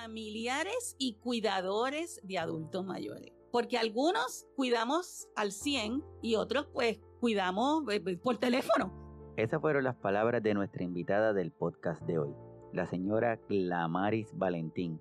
[0.00, 3.32] familiares y cuidadores de adultos mayores.
[3.52, 8.94] Porque algunos cuidamos al 100 y otros pues cuidamos eh, eh, por teléfono.
[9.36, 12.34] Esas fueron las palabras de nuestra invitada del podcast de hoy,
[12.72, 15.00] la señora Clamaris Valentín,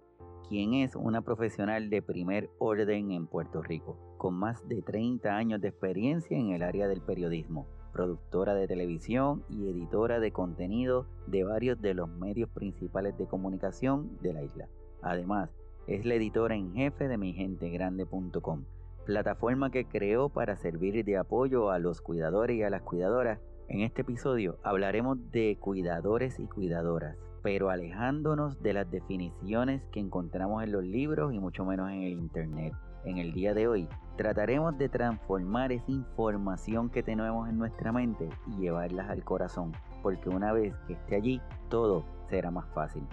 [0.50, 5.62] quien es una profesional de primer orden en Puerto Rico, con más de 30 años
[5.62, 11.46] de experiencia en el área del periodismo, productora de televisión y editora de contenido de
[11.46, 14.68] varios de los medios principales de comunicación de la isla.
[15.02, 15.50] Además,
[15.88, 18.64] es la editora en jefe de migentegrande.com,
[19.06, 23.40] plataforma que creó para servir de apoyo a los cuidadores y a las cuidadoras.
[23.68, 30.64] En este episodio hablaremos de cuidadores y cuidadoras, pero alejándonos de las definiciones que encontramos
[30.64, 32.74] en los libros y mucho menos en el Internet.
[33.06, 38.30] En el día de hoy trataremos de transformar esa información que tenemos en nuestra mente
[38.46, 39.72] y llevarlas al corazón,
[40.04, 43.04] porque una vez que esté allí, todo será más fácil.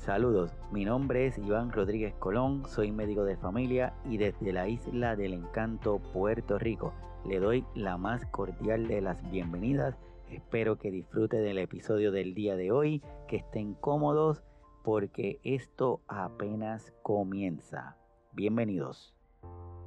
[0.00, 5.14] Saludos, mi nombre es Iván Rodríguez Colón, soy médico de familia y desde la isla
[5.14, 6.92] del encanto Puerto Rico
[7.26, 9.98] le doy la más cordial de las bienvenidas
[10.30, 14.44] Espero que disfrute del episodio del día de hoy, que estén cómodos
[14.84, 17.96] porque esto apenas comienza.
[18.32, 19.12] Bienvenidos.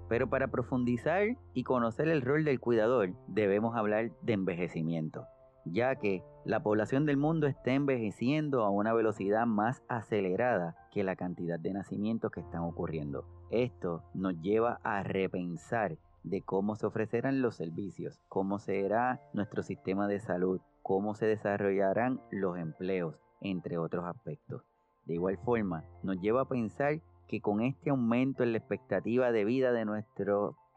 [0.10, 5.26] Pero para profundizar y conocer el rol del cuidador, debemos hablar de envejecimiento,
[5.64, 11.16] ya que la población del mundo está envejeciendo a una velocidad más acelerada que la
[11.16, 13.26] cantidad de nacimientos que están ocurriendo.
[13.50, 20.08] Esto nos lleva a repensar de cómo se ofrecerán los servicios, cómo será nuestro sistema
[20.08, 24.64] de salud, cómo se desarrollarán los empleos, entre otros aspectos.
[25.06, 29.46] De igual forma, nos lleva a pensar que con este aumento en la expectativa de
[29.46, 29.82] vida de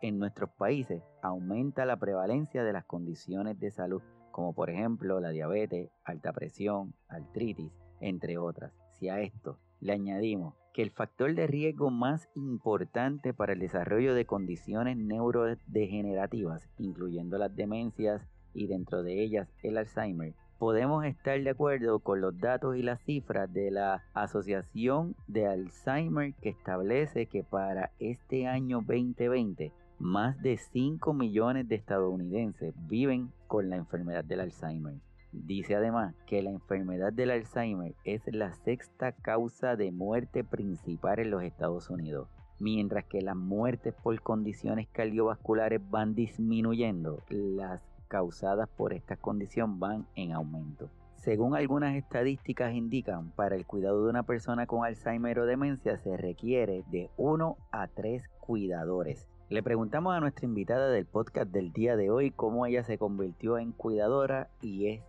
[0.03, 4.03] en nuestros países, aumenta la prevalencia de las condiciones de salud,
[4.37, 8.70] como por ejemplo la diabetes, alta presión, artritis, entre otras.
[8.92, 14.14] Si a esto le añadimos que el factor de riesgo más importante para el desarrollo
[14.14, 18.20] de condiciones neurodegenerativas, incluyendo las demencias
[18.52, 23.01] y dentro de ellas el Alzheimer, podemos estar de acuerdo con los datos y las
[23.05, 30.58] cifras de la Asociación de Alzheimer que establece que para este año 2020 más de
[30.58, 34.95] 5 millones de estadounidenses viven con la enfermedad del Alzheimer.
[35.33, 41.30] Dice además que la enfermedad del Alzheimer es la sexta causa de muerte principal en
[41.30, 48.92] los Estados Unidos, mientras que las muertes por condiciones cardiovasculares van disminuyendo, las causadas por
[48.92, 50.90] esta condición van en aumento.
[51.17, 56.17] Según algunas estadísticas indican, para el cuidado de una persona con Alzheimer o demencia se
[56.17, 59.29] requiere de 1 a 3 cuidadores.
[59.48, 63.58] Le preguntamos a nuestra invitada del podcast del día de hoy cómo ella se convirtió
[63.58, 65.02] en cuidadora y es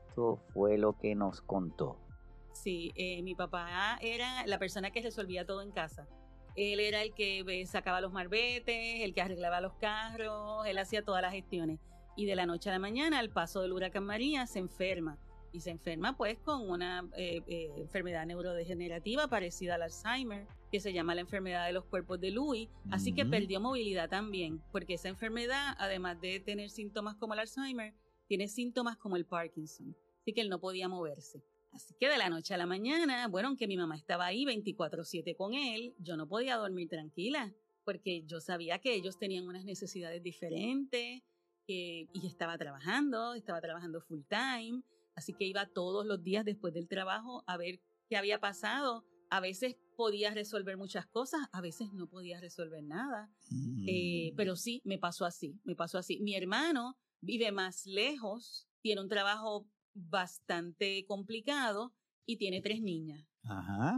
[0.53, 1.97] fue lo que nos contó.
[2.53, 6.07] Sí, eh, mi papá era la persona que resolvía todo en casa.
[6.55, 11.03] Él era el que eh, sacaba los marbetes, el que arreglaba los carros, él hacía
[11.03, 11.79] todas las gestiones.
[12.15, 15.19] Y de la noche a la mañana, al paso del huracán María, se enferma.
[15.51, 17.41] Y se enferma pues con una eh,
[17.77, 22.69] enfermedad neurodegenerativa parecida al Alzheimer, que se llama la enfermedad de los cuerpos de Lewy.
[22.91, 27.93] Así que perdió movilidad también, porque esa enfermedad, además de tener síntomas como el Alzheimer,
[28.27, 29.95] tiene síntomas como el Parkinson
[30.27, 31.41] así que él no podía moverse.
[31.71, 35.37] Así que de la noche a la mañana, bueno, aunque mi mamá estaba ahí 24/7
[35.37, 37.53] con él, yo no podía dormir tranquila,
[37.85, 41.23] porque yo sabía que ellos tenían unas necesidades diferentes
[41.65, 44.81] y estaba trabajando, estaba trabajando full time,
[45.17, 49.03] así que iba todos los días después del trabajo a ver qué había pasado.
[49.29, 53.29] A veces podía resolver muchas cosas, a veces no podía resolver nada,
[53.87, 54.35] eh, mm.
[54.37, 56.19] pero sí, me pasó así, me pasó así.
[56.19, 61.93] Mi hermano vive más lejos, tiene un trabajo bastante complicado
[62.25, 63.27] y tiene tres niñas.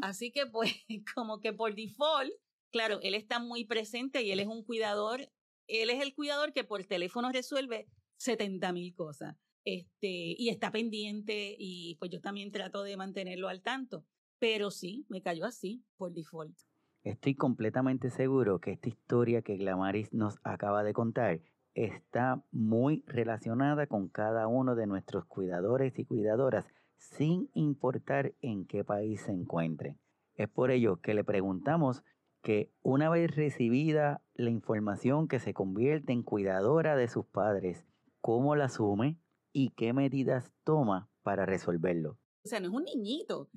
[0.01, 0.73] Así que pues
[1.15, 2.31] como que por default,
[2.71, 5.29] claro, él está muy presente y él es un cuidador,
[5.67, 7.87] él es el cuidador que por teléfono resuelve
[8.17, 9.35] 70 mil cosas.
[9.65, 14.05] Este, y está pendiente y pues yo también trato de mantenerlo al tanto.
[14.39, 16.57] Pero sí, me cayó así por default.
[17.03, 21.41] Estoy completamente seguro que esta historia que Glamaris nos acaba de contar
[21.73, 26.67] está muy relacionada con cada uno de nuestros cuidadores y cuidadoras,
[26.97, 29.97] sin importar en qué país se encuentren.
[30.35, 32.03] Es por ello que le preguntamos
[32.41, 37.85] que una vez recibida la información que se convierte en cuidadora de sus padres,
[38.21, 39.17] ¿cómo la asume
[39.51, 42.19] y qué medidas toma para resolverlo?
[42.43, 43.49] O sea, no es un niñito,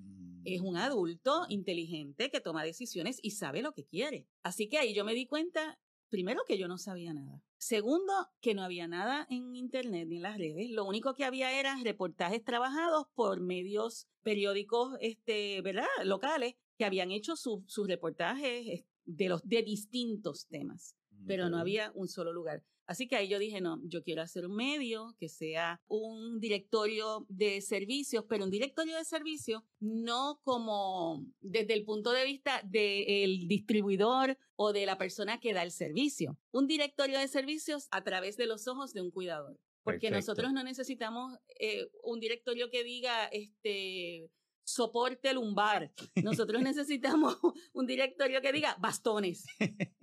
[0.45, 0.79] es un mm.
[0.79, 4.27] adulto inteligente que toma decisiones y sabe lo que quiere.
[4.43, 5.79] Así que ahí yo me di cuenta
[6.13, 7.43] primero que yo no sabía nada.
[7.57, 10.71] Segundo, que no había nada en internet ni en las redes.
[10.71, 15.87] Lo único que había eran reportajes trabajados por medios periódicos, este, ¿verdad?
[16.05, 20.97] Locales que habían hecho sus reportajes de los de distintos temas,
[21.27, 22.63] pero no había un solo lugar.
[22.87, 27.27] Así que ahí yo dije, no, yo quiero hacer un medio que sea un directorio
[27.29, 33.47] de servicios, pero un directorio de servicios no como desde el punto de vista del
[33.49, 36.39] distribuidor o de la persona que da el servicio.
[36.51, 39.59] Un directorio de servicios a través de los ojos de un cuidador.
[39.85, 44.31] Porque nosotros no necesitamos eh, un directorio que diga, este,
[44.65, 45.93] soporte lumbar.
[46.23, 47.39] Nosotros necesitamos
[47.73, 49.45] un directorio que diga bastones.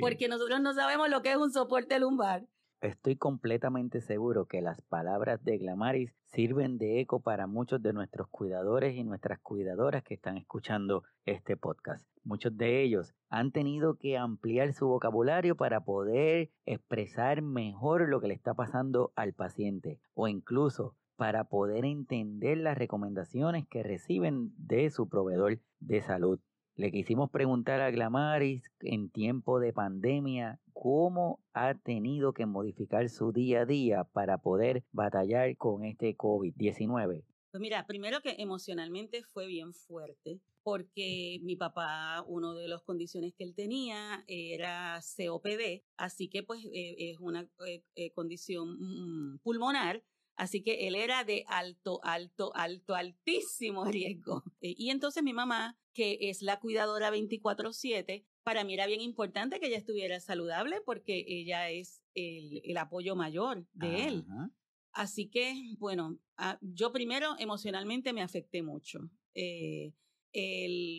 [0.00, 2.46] porque nosotros no sabemos lo que es un soporte lumbar.
[2.80, 8.28] Estoy completamente seguro que las palabras de Glamaris sirven de eco para muchos de nuestros
[8.28, 12.06] cuidadores y nuestras cuidadoras que están escuchando este podcast.
[12.22, 18.28] Muchos de ellos han tenido que ampliar su vocabulario para poder expresar mejor lo que
[18.28, 24.88] le está pasando al paciente o incluso para poder entender las recomendaciones que reciben de
[24.90, 26.38] su proveedor de salud.
[26.78, 33.32] Le quisimos preguntar a Glamaris en tiempo de pandemia cómo ha tenido que modificar su
[33.32, 37.24] día a día para poder batallar con este COVID-19.
[37.50, 43.34] Pues mira, primero que emocionalmente fue bien fuerte, porque mi papá, una de las condiciones
[43.34, 49.38] que él tenía era COPD, así que pues eh, es una eh, eh, condición mm,
[49.38, 50.04] pulmonar
[50.38, 54.44] Así que él era de alto, alto, alto, altísimo riesgo.
[54.60, 59.58] Eh, y entonces mi mamá, que es la cuidadora 24/7, para mí era bien importante
[59.58, 64.24] que ella estuviera saludable porque ella es el, apoyo mayor de él.
[64.92, 69.10] Así que, bueno, ah, yo primero emocionalmente me afecté mucho.
[69.34, 69.92] Eh,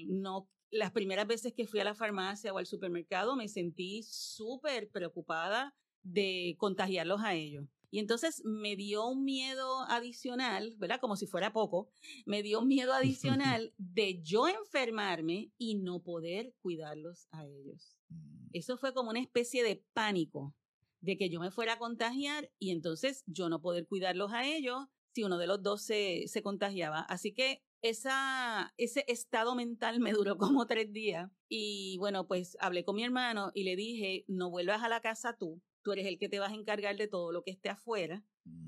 [0.10, 4.90] no, las primeras veces que fui a la farmacia o al supermercado me sentí súper
[4.90, 7.66] preocupada de contagiarlos a ellos.
[7.92, 11.00] Y entonces me dio un miedo adicional, ¿verdad?
[11.00, 11.90] Como si fuera poco,
[12.26, 17.98] me dio un miedo adicional de yo enfermarme y no poder cuidarlos a ellos.
[18.10, 18.50] Mm.
[18.54, 20.56] Eso fue como una especie de pánico
[21.02, 24.88] de que yo me fuera a contagiar y entonces yo no poder cuidarlos a ellos
[25.14, 27.00] si uno de los dos se, se contagiaba.
[27.02, 32.84] Así que esa, ese estado mental me duró como tres días y bueno, pues hablé
[32.84, 36.18] con mi hermano y le dije, no vuelvas a la casa tú, tú eres el
[36.18, 38.24] que te vas a encargar de todo lo que esté afuera.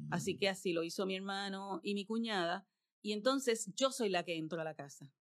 [0.10, 0.52] Así que mm.
[0.52, 2.68] así lo hizo mi hermano y mi cuñada.
[3.02, 5.12] Y entonces yo soy la que entro a la casa.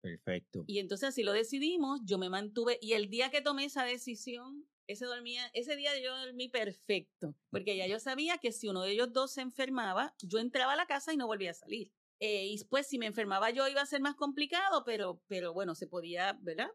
[0.00, 0.64] Perfecto.
[0.66, 4.68] Y entonces así lo decidimos, yo me mantuve y el día que tomé esa decisión,
[4.86, 8.92] ese, dormía, ese día yo dormí perfecto, porque ya yo sabía que si uno de
[8.92, 11.90] ellos dos se enfermaba, yo entraba a la casa y no volvía a salir.
[12.20, 15.74] Eh, y pues si me enfermaba yo iba a ser más complicado, pero, pero bueno,
[15.74, 16.70] se podía, ¿verdad?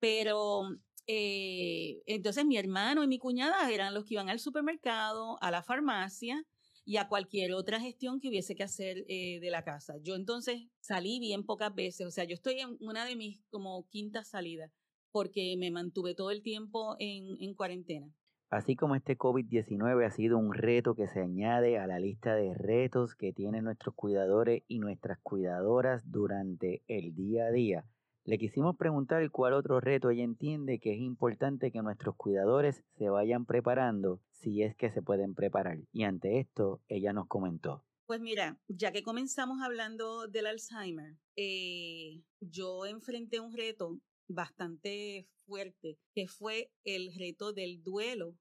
[0.00, 0.68] Pero
[1.06, 5.62] eh, entonces mi hermano y mi cuñada eran los que iban al supermercado, a la
[5.62, 6.44] farmacia
[6.84, 9.94] y a cualquier otra gestión que hubiese que hacer eh, de la casa.
[10.02, 13.88] Yo entonces salí bien pocas veces, o sea, yo estoy en una de mis como
[13.88, 14.70] quintas salidas
[15.10, 18.12] porque me mantuve todo el tiempo en, en cuarentena.
[18.50, 22.54] Así como este COVID-19 ha sido un reto que se añade a la lista de
[22.54, 27.84] retos que tienen nuestros cuidadores y nuestras cuidadoras durante el día a día,
[28.24, 33.10] le quisimos preguntar cuál otro reto ella entiende que es importante que nuestros cuidadores se
[33.10, 35.78] vayan preparando si es que se pueden preparar.
[35.92, 37.84] Y ante esto, ella nos comentó.
[38.06, 45.98] Pues mira, ya que comenzamos hablando del Alzheimer, eh, yo enfrenté un reto bastante fuerte,
[46.14, 48.36] que fue el reto del duelo,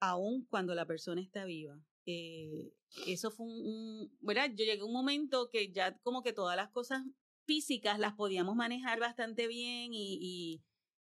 [0.00, 1.80] aun cuando la persona está viva.
[2.06, 2.72] Eh,
[3.06, 4.50] eso fue un, un, ¿verdad?
[4.50, 7.04] Yo llegué a un momento que ya como que todas las cosas
[7.50, 10.62] físicas las podíamos manejar bastante bien y,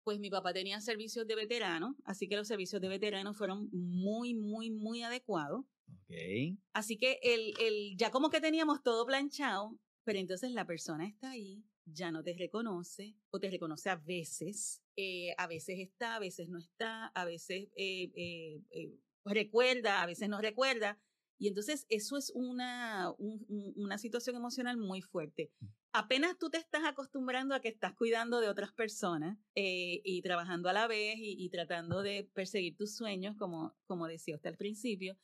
[0.03, 4.35] pues mi papá tenía servicios de veterano, así que los servicios de veterano fueron muy,
[4.35, 5.65] muy, muy adecuados.
[6.03, 6.59] Okay.
[6.73, 11.31] Así que el, el, ya como que teníamos todo planchado, pero entonces la persona está
[11.31, 16.19] ahí, ya no te reconoce o te reconoce a veces, eh, a veces está, a
[16.19, 18.93] veces no está, a veces eh, eh,
[19.25, 20.99] recuerda, a veces no recuerda.
[21.39, 25.51] Y entonces eso es una, una situación emocional muy fuerte.
[25.59, 25.65] Mm.
[25.93, 30.69] Apenas tú te estás acostumbrando a que estás cuidando de otras personas eh, y trabajando
[30.69, 35.17] a la vez y, tratando de perseguir tus sueños, como, como decía usted al principio,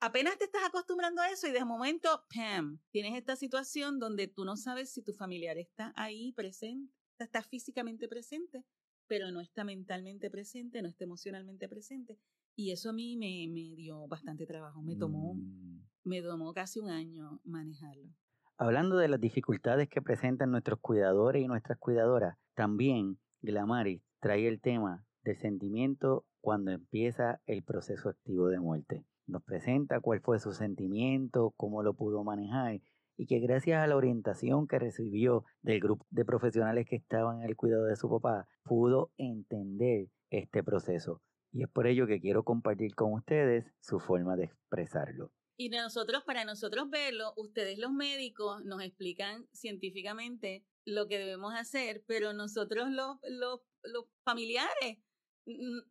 [0.00, 4.44] apenas te estás acostumbrando a eso y de momento, ¡pam!, tienes esta situación donde tú
[4.44, 8.64] no sabes si tu familiar está ahí presente, está físicamente presente,
[9.06, 12.18] pero no está mentalmente presente, no está emocionalmente presente.
[12.54, 15.80] Y eso a mí me, me dio bastante trabajo, me tomó, mm.
[16.04, 18.10] me tomó casi un año manejarlo.
[18.58, 24.60] Hablando de las dificultades que presentan nuestros cuidadores y nuestras cuidadoras, también Glamaris trae el
[24.60, 29.04] tema del sentimiento cuando empieza el proceso activo de muerte.
[29.26, 32.80] Nos presenta cuál fue su sentimiento, cómo lo pudo manejar
[33.16, 37.48] y que gracias a la orientación que recibió del grupo de profesionales que estaban en
[37.48, 41.20] el cuidado de su papá, pudo entender este proceso.
[41.52, 45.32] Y es por ello que quiero compartir con ustedes su forma de expresarlo.
[45.58, 52.02] Y nosotros, para nosotros verlo, ustedes los médicos nos explican científicamente lo que debemos hacer,
[52.06, 54.98] pero nosotros los, los, los familiares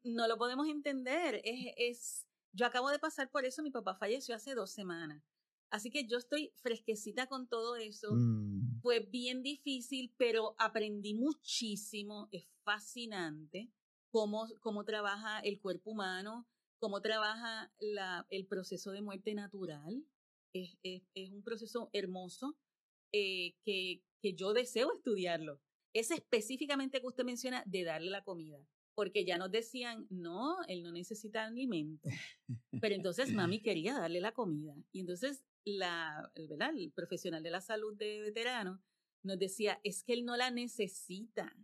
[0.03, 1.41] no lo podemos entender.
[1.43, 5.23] Es, es, yo acabo de pasar por eso, mi papá falleció hace dos semanas.
[5.69, 8.09] Así que yo estoy fresquecita con todo eso.
[8.13, 8.81] Mm.
[8.81, 12.27] Fue bien difícil, pero aprendí muchísimo.
[12.31, 13.71] Es fascinante
[14.11, 16.47] cómo, cómo trabaja el cuerpo humano,
[16.79, 20.05] cómo trabaja la, el proceso de muerte natural.
[20.53, 22.57] Es, es, es un proceso hermoso
[23.13, 25.61] eh, que, que yo deseo estudiarlo.
[25.93, 28.59] Es específicamente que usted menciona de darle la comida
[28.93, 32.09] porque ya nos decían, no, él no necesita alimento.
[32.81, 34.75] Pero entonces mami quería darle la comida.
[34.91, 36.71] Y entonces la, ¿verdad?
[36.75, 38.79] el profesional de la salud de veteranos
[39.23, 41.55] nos decía, es que él no la necesita.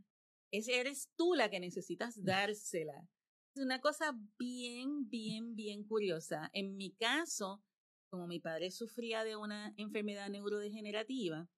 [0.52, 3.08] Es, eres tú la que necesitas dársela.
[3.56, 6.50] Es una cosa bien, bien, bien curiosa.
[6.54, 7.64] En mi caso,
[8.10, 11.50] como mi padre sufría de una enfermedad neurodegenerativa,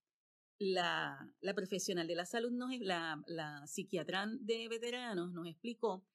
[0.59, 6.05] la, la profesional de la salud, nos, la, la psiquiatra de veteranos nos explicó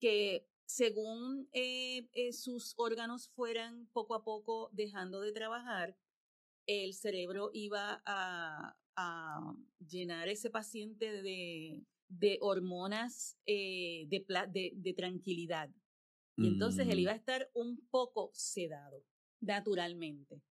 [0.00, 5.96] que según eh, eh, sus órganos fueran poco a poco dejando de trabajar,
[6.66, 11.84] el cerebro iba a, a llenar ese paciente de,
[12.18, 15.70] de hormonas eh, de, de, de, tranquilidad.
[16.36, 17.18] Y entonces él iba a mm.
[17.18, 19.04] estar un poco sedado,
[19.40, 20.42] naturalmente.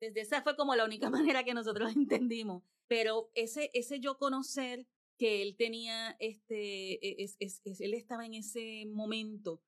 [0.00, 4.84] Desde esa fue como la única manera que nosotros entendimos pero ese, ese yo conocer
[5.16, 9.62] que él tenía, este, e, es, es, él estaba en ese momento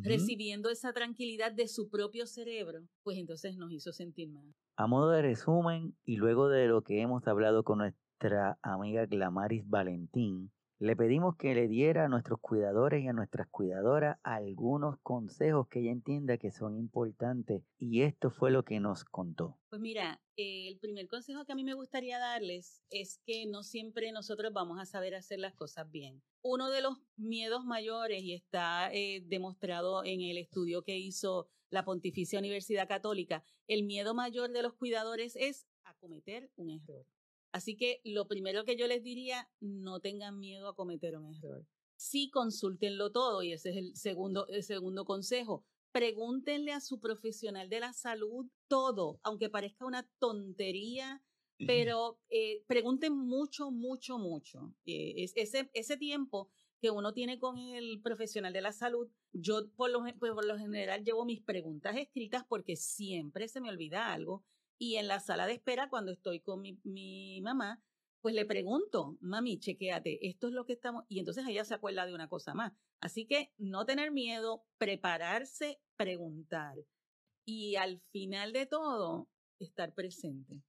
[0.00, 4.54] recibiendo esa tranquilidad de su propio cerebro, pues entonces nos hizo sentir mal.
[4.76, 9.68] A modo de resumen, y luego de lo que hemos hablado con nuestra amiga Glamaris
[9.68, 10.50] Valentín,
[10.82, 15.78] le pedimos que le diera a nuestros cuidadores y a nuestras cuidadoras algunos consejos que
[15.78, 19.60] ella entienda que son importantes y esto fue lo que nos contó.
[19.70, 24.10] Pues mira, el primer consejo que a mí me gustaría darles es que no siempre
[24.10, 26.20] nosotros vamos a saber hacer las cosas bien.
[26.42, 31.84] Uno de los miedos mayores y está eh, demostrado en el estudio que hizo la
[31.84, 37.06] Pontificia Universidad Católica, el miedo mayor de los cuidadores es a cometer un error.
[37.52, 41.66] Así que lo primero que yo les diría, no tengan miedo a cometer un error.
[41.96, 45.64] Sí, consúltenlo todo y ese es el segundo, el segundo consejo.
[45.92, 51.22] Pregúntenle a su profesional de la salud todo, aunque parezca una tontería,
[51.66, 54.74] pero eh, pregunten mucho, mucho, mucho.
[54.86, 59.90] Eh, ese, ese tiempo que uno tiene con el profesional de la salud, yo por
[59.90, 64.42] lo, por lo general llevo mis preguntas escritas porque siempre se me olvida algo
[64.82, 67.80] y en la sala de espera, cuando estoy con mi, mi mamá,
[68.20, 71.04] pues le pregunto, mami, chequéate, esto es lo que estamos.
[71.08, 72.72] Y entonces ella se acuerda de una cosa más.
[73.00, 76.74] Así que no tener miedo, prepararse, preguntar.
[77.44, 79.28] Y al final de todo,
[79.60, 80.64] estar presente.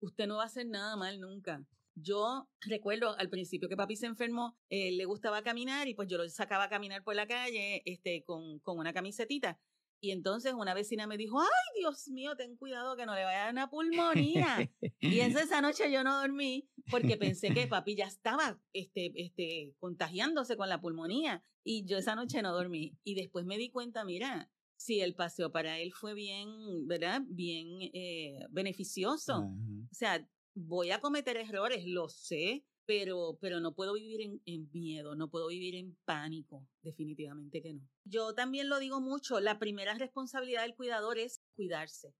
[0.00, 1.64] Usted no va a hacer nada mal nunca.
[1.94, 6.18] Yo recuerdo al principio que papi se enfermó, eh, le gustaba caminar y pues yo
[6.18, 9.60] lo sacaba a caminar por la calle este, con, con una camisetita.
[10.06, 13.38] Y entonces una vecina me dijo, ay Dios mío, ten cuidado que no le vaya
[13.38, 14.70] a dar una pulmonía.
[15.00, 20.56] y esa noche yo no dormí porque pensé que papi ya estaba este, este, contagiándose
[20.56, 21.42] con la pulmonía.
[21.64, 22.96] Y yo esa noche no dormí.
[23.02, 27.22] Y después me di cuenta, mira, si el paseo para él fue bien, ¿verdad?
[27.26, 29.40] Bien eh, beneficioso.
[29.40, 34.70] O sea, voy a cometer errores, lo sé, pero, pero no puedo vivir en, en,
[34.72, 37.82] miedo, no puedo vivir en pánico, definitivamente que no.
[38.04, 42.14] Yo también lo digo mucho, la primera responsabilidad del cuidador es cuidarse.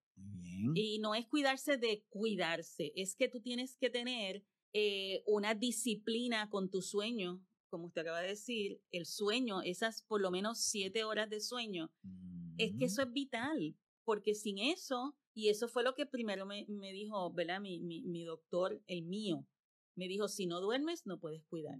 [0.74, 4.42] Y no es cuidarse de cuidarse, es que tú tienes que tener
[4.72, 10.22] eh, una disciplina con tu sueño, como usted acaba de decir, el sueño, esas por
[10.22, 11.92] lo menos siete horas de sueño,
[12.56, 16.64] es que eso es vital, porque sin eso, y eso fue lo que primero me,
[16.68, 17.60] me dijo, ¿verdad?
[17.60, 19.46] Mi, mi, mi doctor, el mío,
[19.96, 21.78] me dijo, si no duermes, no puedes cuidar.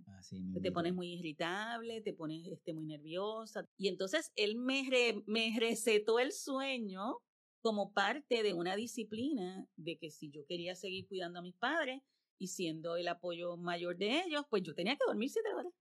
[0.60, 3.68] te pones muy irritable, te pones este, muy nerviosa.
[3.76, 4.82] Y entonces él me,
[5.26, 7.18] me recetó el sueño
[7.60, 12.02] como parte de una disciplina de que si yo quería seguir cuidando a mis padres
[12.38, 15.72] y siendo el apoyo mayor de ellos, pues yo tenía que dormir siete horas.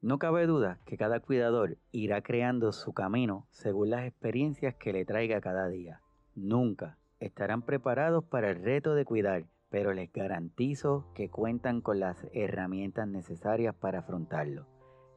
[0.00, 5.04] No cabe duda que cada cuidador irá creando su camino según las experiencias que le
[5.04, 6.00] traiga cada día.
[6.34, 12.26] Nunca estarán preparados para el reto de cuidar pero les garantizo que cuentan con las
[12.32, 14.64] herramientas necesarias para afrontarlo.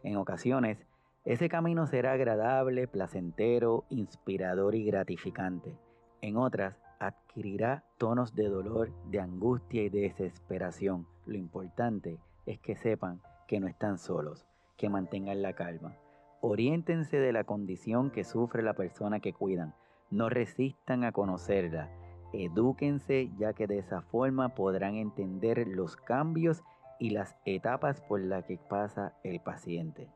[0.03, 0.85] En ocasiones,
[1.23, 5.77] Ese camino será agradable, placentero, inspirador y gratificante.
[6.21, 11.07] En otras, adquirirá tonos de dolor, de angustia y de desesperación.
[11.25, 15.95] Lo importante es que sepan que no están solos, que mantengan la calma.
[16.41, 19.73] Oriéntense de la condición que sufre la persona que cuidan.
[20.11, 21.89] No resistan a conocerla.
[22.33, 26.61] Edúquense ya que de esa forma podrán entender los cambios
[26.99, 30.09] y las etapas por las que pasa el paciente.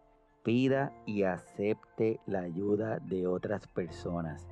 [0.43, 4.48] Pida y acepte la ayuda de otras personas.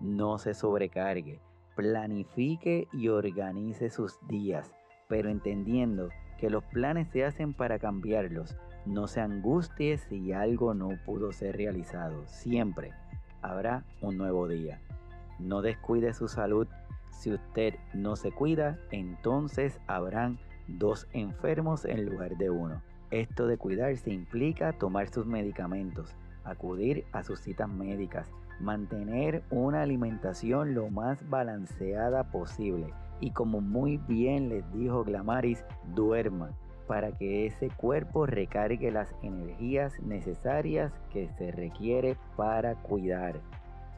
[0.00, 1.40] No se sobrecargue.
[1.76, 4.72] Planifique y organice sus días,
[5.08, 6.08] pero entendiendo
[6.38, 8.56] que los planes se hacen para cambiarlos.
[8.84, 12.26] No se angustie si algo no pudo ser realizado.
[12.26, 12.92] Siempre
[13.40, 14.80] habrá un nuevo día.
[15.38, 16.66] No descuide su salud.
[17.18, 22.82] Si usted no se cuida, entonces habrán dos enfermos en lugar de uno.
[23.10, 28.28] Esto de cuidarse implica tomar sus medicamentos, acudir a sus citas médicas,
[28.60, 36.50] mantener una alimentación lo más balanceada posible y como muy bien les dijo Glamaris, duerma
[36.86, 43.40] para que ese cuerpo recargue las energías necesarias que se requiere para cuidar.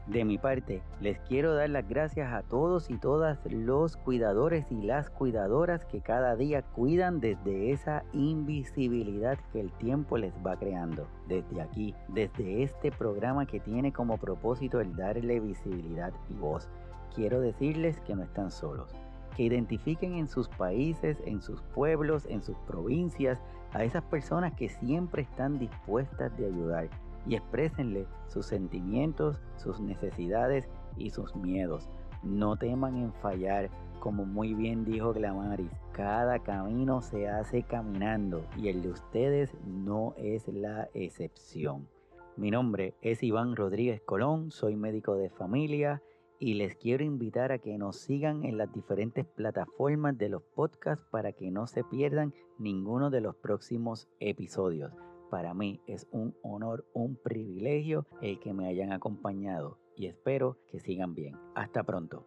[0.08, 4.80] De mi parte, les quiero dar las gracias a todos y todas los cuidadores y
[4.80, 11.06] las cuidadoras que cada día cuidan desde esa invisibilidad que el tiempo les va creando.
[11.26, 16.70] Desde aquí, desde este programa que tiene como propósito el darle visibilidad y voz,
[17.14, 18.96] quiero decirles que no están solos
[19.36, 23.38] que identifiquen en sus países, en sus pueblos, en sus provincias,
[23.72, 26.88] a esas personas que siempre están dispuestas de ayudar
[27.28, 31.88] y exprésenle sus sentimientos, sus necesidades y sus miedos.
[32.22, 33.70] No teman en fallar,
[34.00, 40.14] como muy bien dijo Glamaris, cada camino se hace caminando y el de ustedes no
[40.16, 41.86] es la excepción.
[42.36, 46.02] Mi nombre es Iván Rodríguez Colón, soy médico de familia
[46.38, 51.04] y les quiero invitar a que nos sigan en las diferentes plataformas de los podcasts
[51.10, 54.92] para que no se pierdan ninguno de los próximos episodios.
[55.30, 60.80] Para mí es un honor, un privilegio el que me hayan acompañado y espero que
[60.80, 61.36] sigan bien.
[61.54, 62.26] Hasta pronto.